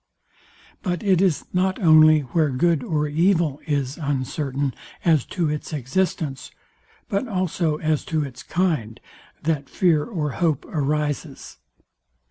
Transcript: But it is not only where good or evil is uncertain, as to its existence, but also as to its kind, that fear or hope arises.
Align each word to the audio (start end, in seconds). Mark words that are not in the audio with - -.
But 0.81 1.03
it 1.03 1.21
is 1.21 1.45
not 1.53 1.77
only 1.79 2.21
where 2.21 2.49
good 2.49 2.83
or 2.83 3.07
evil 3.07 3.61
is 3.67 3.99
uncertain, 3.99 4.73
as 5.05 5.25
to 5.25 5.47
its 5.47 5.73
existence, 5.73 6.49
but 7.07 7.27
also 7.27 7.75
as 7.77 8.03
to 8.05 8.23
its 8.23 8.41
kind, 8.41 8.99
that 9.43 9.69
fear 9.69 10.03
or 10.03 10.31
hope 10.31 10.65
arises. 10.65 11.59